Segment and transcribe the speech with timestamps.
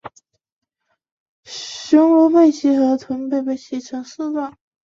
[1.43, 4.57] 雄鱼背鳍和臀鳍鳍条延伸呈丝状。